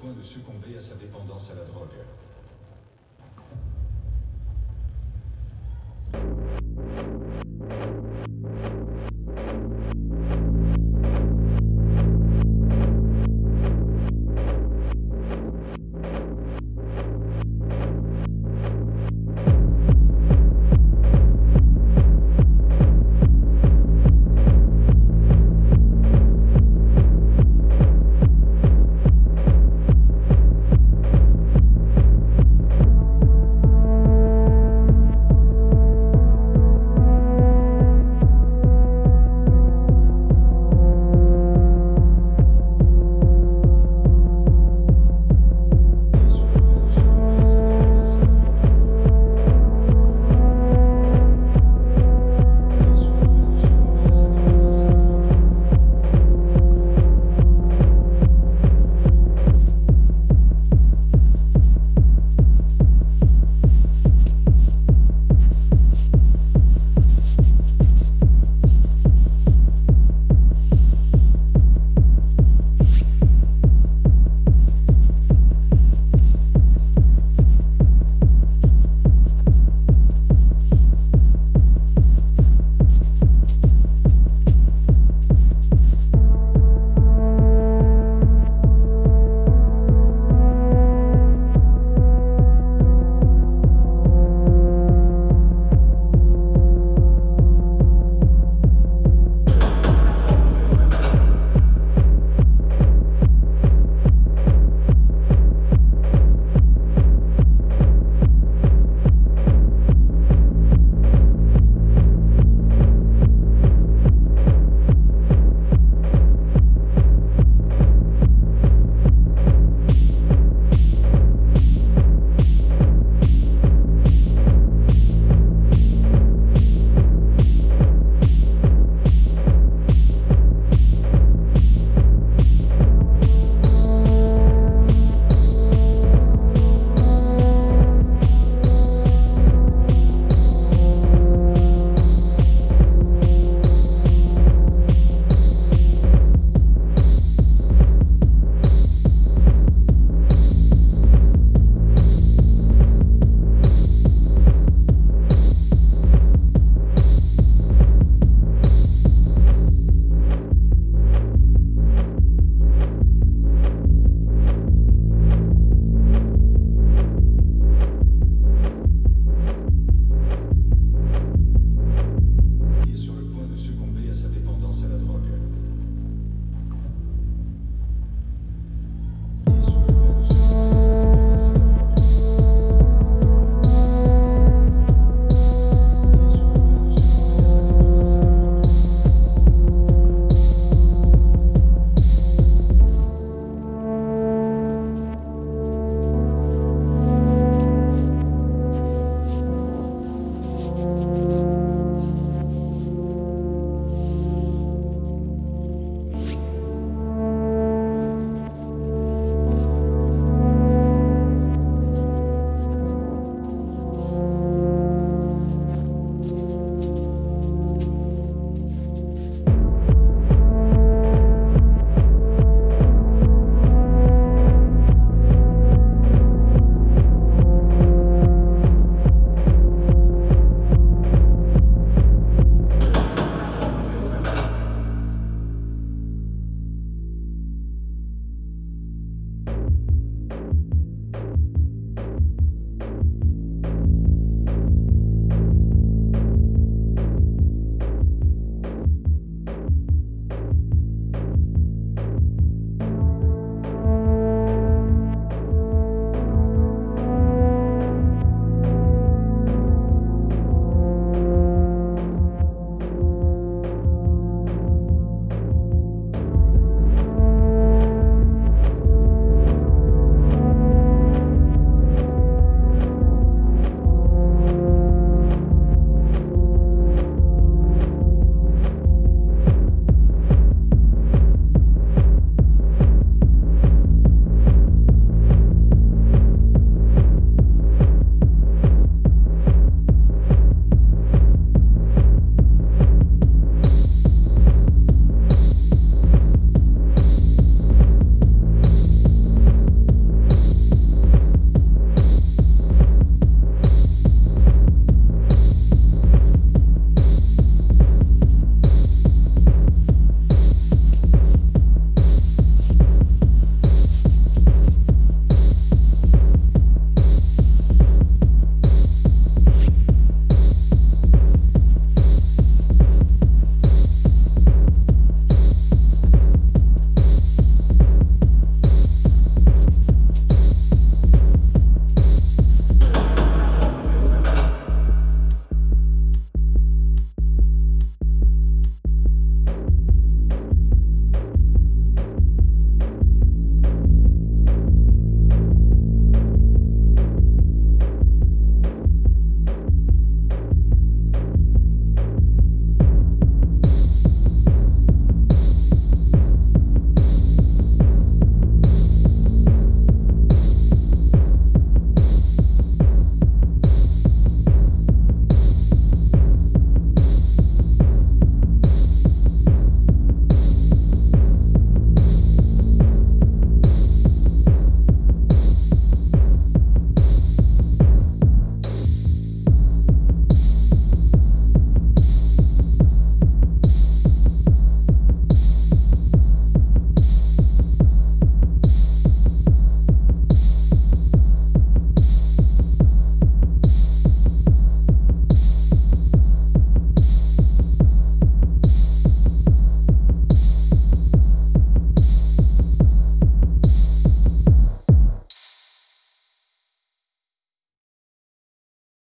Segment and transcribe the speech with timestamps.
[0.00, 1.98] point de succomber à sa dépendance à la drogue.